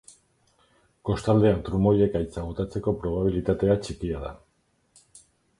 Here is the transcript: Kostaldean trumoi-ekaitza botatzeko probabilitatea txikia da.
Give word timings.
Kostaldean 1.09 1.61
trumoi-ekaitza 1.67 2.45
botatzeko 2.47 2.97
probabilitatea 3.05 3.79
txikia 3.85 4.23
da. 4.29 4.33